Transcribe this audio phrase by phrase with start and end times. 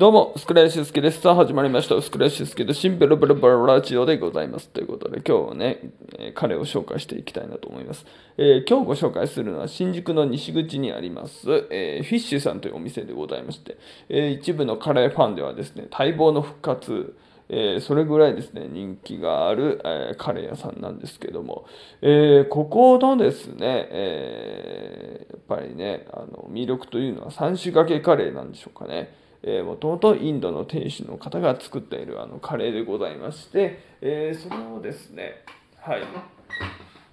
[0.00, 1.20] どうも、スクライシュスケです。
[1.20, 2.00] さあ、始まりました。
[2.00, 4.70] スクライシュスケのシンプルブルブルラジオでございます。
[4.70, 5.78] ということで、今日はね、
[6.18, 8.06] えー彼を紹介していきたいなと思います。
[8.38, 13.76] えー今日ご紹介するのは、新宿の西口にあります、えーフィッシュさんというお店でございまして、
[14.08, 17.14] えー一部のカレーファンではですね、待望の復活、
[17.50, 21.66] えーそれぐらいですね、人気がある、えーカレー屋さんなんですけども、
[22.00, 29.20] えーここのですね、えーやっぱりね、あの魅力というのは3種掛けカレーなんでしょうかね。
[29.42, 35.44] えー、もともとインドの店主の方が作っているあのカレーでございまして、えーそれをですね、
[35.78, 36.02] はい、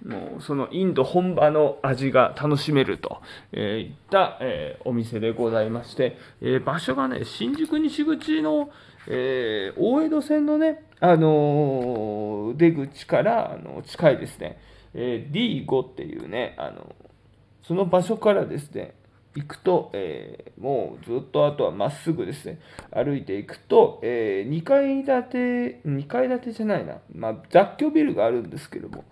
[0.06, 3.20] もうそのインド本場の味が楽しめると、
[3.52, 8.70] えーいった、えーお店でございまして、えー場所がね、新宿西口の、
[9.06, 14.60] えー大江戸線のね、あの出口からあの近いですね、
[14.92, 16.94] えー D5 っていうね、あの
[17.62, 18.94] その場所からですね、
[19.34, 22.58] 行くと、えーもうずっとあとはまっすぐですね、
[22.90, 29.04] 歩いていくと、え2階建て、2階建てじゃないな、まあ、雑居ビルがあるんですけども、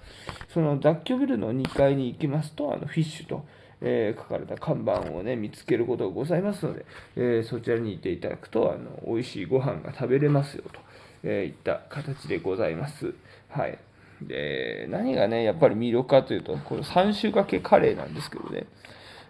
[0.48, 3.44] その雑居ビルの2階に行きますと、あのフィッシュと、
[3.80, 6.84] えー書かれた看板をね、見つけることがございますので、
[7.16, 10.80] えそちらに行っていただくと、あの美味しいご飯が食べれますよと、
[11.22, 13.14] えーいった形でございます。
[13.48, 13.78] はい。
[14.22, 18.66] で、何がね、やっぱり魅力かというと、この3種掛けカレーなんですけどね、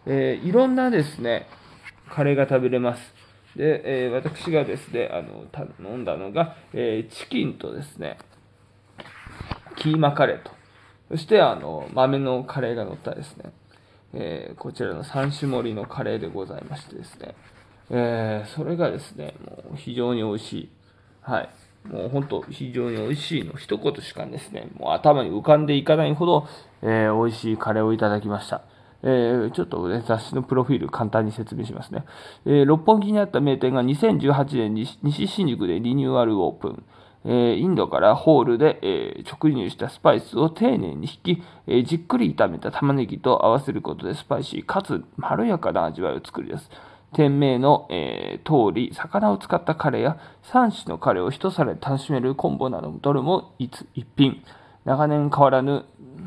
[0.06, 1.46] えーいろんなですね、
[2.10, 3.14] カレーが食べれます。
[3.56, 8.18] で、えー私がですね、あの頼んだのが、えーチキンとですね、
[9.76, 10.50] キーマカレーと、
[11.10, 13.52] そしてあの豆のカレーが乗ったですね、
[14.14, 17.34] えこちらの3種盛りのカレーでございましてですね、
[17.91, 20.70] えそれがですね、もう非常に美味しい。
[21.20, 21.48] はい。
[21.88, 26.48] もう本当、非常に美味しいの一言しかですね、もう頭に浮かんでいかないほど、
[26.82, 28.62] えー美味しいカレーをいただきました。
[29.02, 32.05] えーちょっとね、雑誌のプロフィール簡単に説明しますね。
[32.44, 36.84] えー六本木にあった名店が2018年に西新宿でリニューアルオープン。
[37.25, 46.70] えーインドからホールで、え直入したスパイスを丁寧に引き、えじっくり炒めた玉ねぎと合わせることでスパイシーかつまろやかな味わいを作り出す。
[47.12, 54.43] 店名の、えー通り、魚を使ったカレーや3種のカレーを一皿で楽しめるコンボなどもどれも一品。
[54.84, 55.84] 長年変わらぬ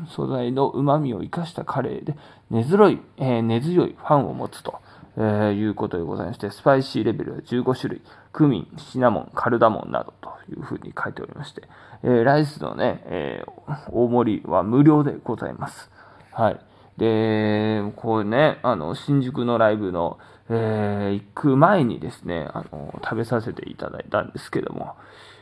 [0.08, 2.16] 素材の旨味を生かしたカレーで
[2.50, 4.80] 根強い、えー根強いファンを持つと、
[5.16, 8.02] えーいうことでございまして、スパイシーレベルは15種類、
[8.32, 11.62] クミン、シナモン、カルダモンなどというふうに書いておりまして、
[12.02, 13.44] えーライスのね、え
[13.90, 15.90] 大盛りは無料でございます。
[16.32, 16.60] はい。
[16.96, 20.18] で、こうね、あの、新宿のライブの、
[20.50, 24.96] え行く前にですね、あの、食べさせていただいたんですけども、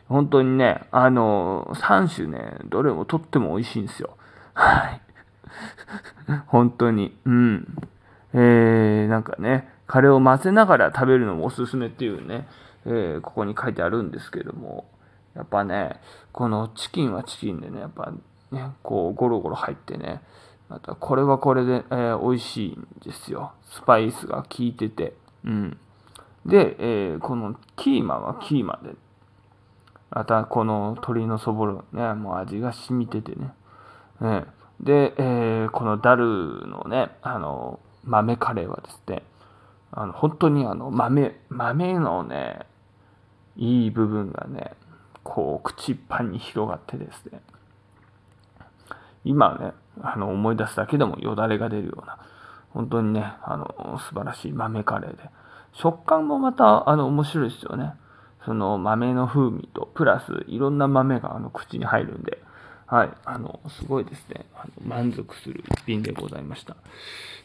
[0.09, 4.17] 本当にね、あの、3種ね、どれもとっても美味しいんですよ。
[4.59, 5.01] はい。
[6.49, 7.17] 本当に。
[7.25, 7.77] うん。
[8.35, 12.49] えー、なんかね、カレーを混ぜながら食べるのもおすすめっていうね、
[12.85, 14.87] えーここに書いてあるんですけども、
[15.35, 16.01] やっぱね、
[16.33, 18.13] このチキンはチキンでね、やっぱ
[18.51, 20.23] ね、こうゴロゴロ入ってね、
[20.69, 23.53] またこれはこれで、えー美味しいんですよ。
[23.63, 25.15] スパイスが効いてて。
[25.45, 25.79] うん。
[26.45, 28.97] で、えーこのキーマはキーマで、
[30.11, 33.53] またこの鶏のそぼろね、もう味が染みててね。
[34.21, 34.45] ね
[34.81, 39.23] で、えーこのダルのね、あの、豆カレーはですね、
[39.91, 42.61] あの本当にあの豆、豆のね、
[43.57, 44.73] いい部分がね、
[45.25, 47.41] こう口いっぱいに広がってですね、
[49.25, 52.19] 今ね、あの思い出すだけでもよだれが出るような、
[52.71, 55.23] 本当にね、あの素晴らしい豆カレーで、
[55.73, 57.95] 食感もまたあの面白いですよね。
[58.45, 62.39] その豆の風味と、プラスいろんな豆があの口に入るんで、
[62.89, 66.75] はい、あの、すごいですね、あの満足する一品でございました。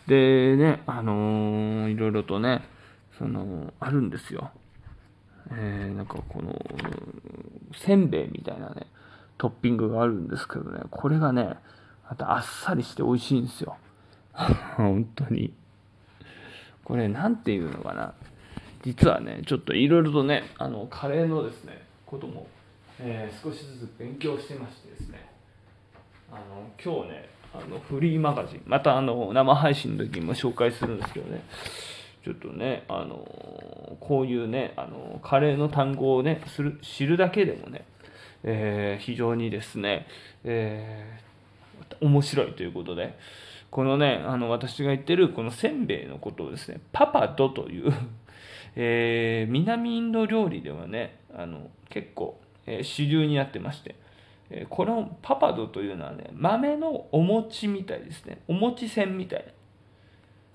[0.07, 2.63] でね、あのーいろいろとね、
[3.17, 4.51] その、あるんですよ。
[5.51, 6.53] えーなんかこの、
[7.75, 8.87] せんべいみたいなね、
[9.37, 11.55] トッピングがあるんですけどね、これがね、
[12.09, 13.75] またあっさりして美味しいんですよ。
[14.77, 15.53] 本当に。
[16.85, 18.13] これ、なんていうのかな。
[18.83, 22.47] 実はね、ちょっといろいろとね、あの、カレーのですね、ことも、
[22.99, 25.29] えー少しずつ勉強してましてですね、
[26.31, 31.43] あの、今日ね、あの、フリーマガジン、またあの、生配信の時にも紹介するんですけどね、
[32.23, 37.85] ちょっとね、あのこういうね、あのカレーの単語をね、する知るだけでもね、
[38.43, 40.07] えー非常にですね、
[40.43, 41.23] えー
[42.01, 43.17] 面白いということで、
[43.69, 47.91] このね、あの私が言ってるこのせんべいのことをですね、パパドという、
[48.75, 53.95] えー南インド料理ではね、あの結構、え主流になってまして、
[54.49, 59.45] えこのパパドというのはね、豆のお餅みたいですね、お餅線みたい。
[59.45, 59.51] な。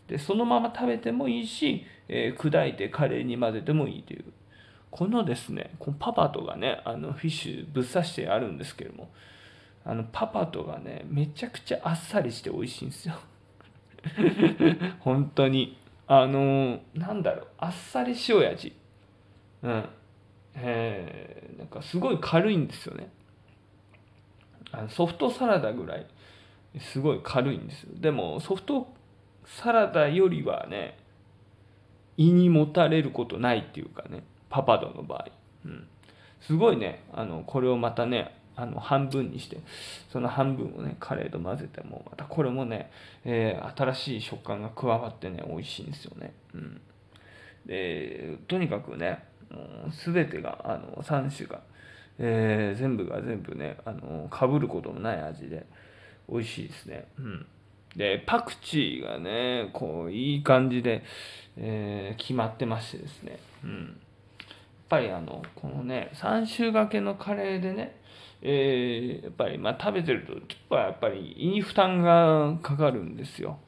[0.09, 4.25] でそのまま食べてもいいし、え砕いてカレーに混ぜてもいいという。
[4.91, 9.11] このですねこのパパトがねあのフィッシュぶっ刺してあるんですけども
[9.85, 13.15] あのパパトがねめちゃくちゃあっさりして美味しいんですよ。
[15.01, 15.77] 本当に。
[16.11, 18.75] あのなんだろうあっさり塩味。
[19.63, 19.85] うん。
[20.61, 23.11] えー、なんかすごい軽いんですよね。
[24.73, 26.07] あのソフトサラダぐらい
[26.81, 27.91] すごい軽いんですよ。
[27.95, 28.89] でもソフト
[29.45, 30.99] サラダよりはね
[32.17, 35.29] 胃にもたれることないっていうかねパパドの場合、
[35.65, 35.89] うん、
[36.41, 39.59] すごいねあのこれをまたねあの半分にして
[40.13, 42.91] その半分をねカレーと混ぜてもまたこれもね、
[43.25, 46.81] えー、新しい食感が加わってね美味しいんですよね、うん、
[47.67, 49.25] でとにかくね
[49.91, 51.61] 全てがあの3種が、
[52.19, 55.67] えー、全部が全部ねあのかぶることのない味で
[56.29, 57.47] 美味しいですね、うん、
[57.97, 61.03] でパクチーがねこういい感じで、
[61.57, 64.47] えー、決まってましてですね、うん、やっ
[64.89, 67.97] ぱりあのこのね3種掛けのカレーでね
[68.41, 73.59] えー、やっぱりまあ食べてるとちょっとやっぱり胃に負担がかかるんですよ。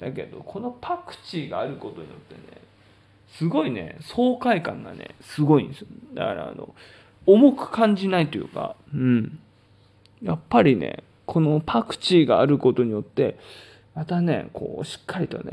[0.00, 2.60] だけどこのパクチーがあることによってね
[3.32, 3.96] すごいね。
[4.00, 5.86] 爽快感がねすごいんですよ。
[6.14, 6.74] だからあの
[7.26, 9.38] 重く感じないというかうん。
[10.22, 13.38] やっぱりねこのパクチーがあることによって
[13.94, 15.52] またねこうしっかりとね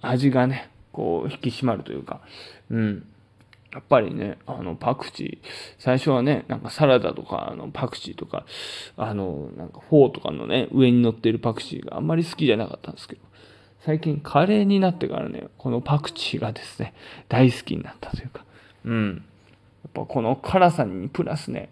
[0.00, 2.20] 味がねこう引き締まるというか
[2.70, 3.06] うん。
[3.72, 5.46] やっぱりね、あの、パクチー、
[5.78, 8.46] 最初はね、なんかサラダとか、あの、パクチーとか、
[8.96, 13.20] あの、なんかフォーとかのね、上に乗ってるパクチーがあんまり好きじゃなかったんですけど、
[13.80, 16.94] 最近カレーになってからね、このパクチーがですね、
[17.28, 18.44] 大好きになったというか、
[18.84, 19.24] うん。
[19.84, 21.70] やっぱこの辛さにプラスね、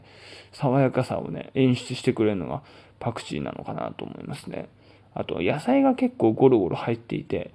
[0.52, 2.62] 爽やかさをね、演出してくれるのが
[3.00, 4.68] パクチーなのかなと思いますね。
[5.14, 7.52] あと、野菜が結構ゴロゴロ入っていて、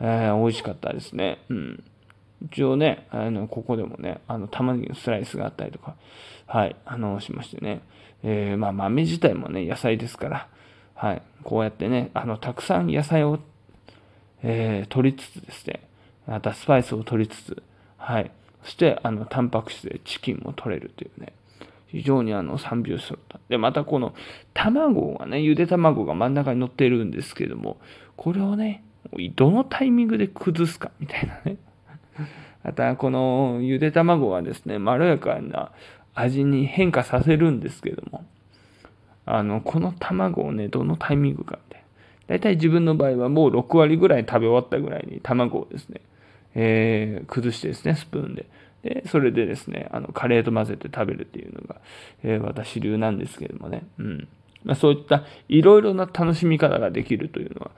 [0.00, 1.38] えー、美味しかったですね。
[1.48, 1.84] うん。
[2.46, 5.94] 一応ね、あの、ここでもね、あの、玉ねぎのスライスがあったりとか、
[6.46, 7.82] はい、あの、しましてね、
[8.24, 10.48] えー、まあ、豆自体もね、野菜ですから、
[10.94, 13.38] はい、こうやってね、あの、たくさん野菜を、
[14.42, 15.80] えー、取りつつですね、
[16.26, 17.62] またスパイスを取りつつ、
[17.96, 18.30] はい、
[18.64, 21.32] そして、あの、タンパク質でチキンも取れるというね、
[21.88, 23.38] 非常にあの、3拍子揃った。
[23.48, 24.14] で、またこの、
[24.54, 27.76] 卵がね、ゆで卵が真ん中に乗ってるんですけども、
[28.16, 28.82] これをね、
[29.36, 31.56] どのタイミングで崩すかみたいなね。
[32.64, 35.72] またこのゆで卵はですね、まろやかな
[36.14, 38.24] 味に変化させるんですけども、
[39.26, 41.58] あの、この卵をね、どのタイミングか。
[42.26, 46.00] 大体自分の場合はもう6割ぐらい食べ終わったぐらいに卵をですね、
[46.54, 48.46] えー、崩してですね、スプーンで。
[48.82, 51.80] で、それでですね、あの、カレーと混ぜて食べるっていうのが、
[52.22, 53.84] えー、私流なんですけどもね。
[53.98, 54.28] うん。
[54.64, 57.70] まあ、そういったいろいろな楽しみ方ができるというのは、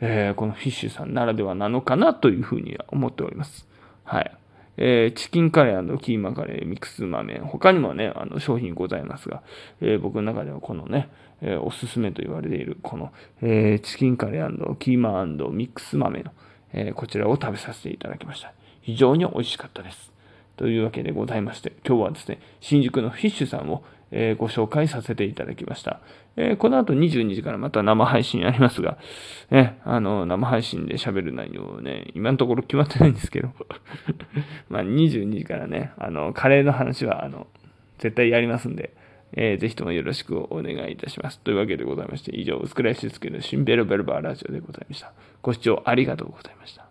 [0.00, 3.68] えー、このフィッシュさんならではなのかなというふうには思っております。
[4.04, 4.32] はい。
[4.76, 9.42] えー、チキンカレーキーマカレー、ミックス豆、他にもね、あの商品ございますが、
[9.80, 11.08] えー、僕の中ではこのね、
[11.42, 16.32] えー、おすすめと言われている、この、えチキンカレーキーマミックス豆の、
[16.72, 18.52] えこちらを食べさせていただきました。
[18.80, 20.12] 非常に美味しかったです。
[20.56, 23.82] というわけでございまして、今日はですね、新宿のフィッシュさんを、
[24.12, 26.00] えご紹介させていただきました。
[26.36, 28.98] えこの後22時からまた生配信ありますが、
[29.50, 33.50] ね、あの、生配信で喋る内容ね、今のところ決まってないんですけど、
[34.68, 37.46] まあ22時からね、あの、カレーの話は、あの、
[37.98, 38.94] 絶対やりますんで、
[39.34, 41.40] えー、ぜひともよろしくお願いいたします。
[41.40, 45.12] というわけでございまして、以上、薄倉しすけの新ベルベルバーラジオでございました。
[45.40, 46.80] ご視聴ありがとうございました。